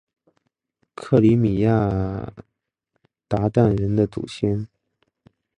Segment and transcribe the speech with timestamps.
[0.95, 2.33] 克里米亚
[3.29, 4.67] 鞑靼人的先祖？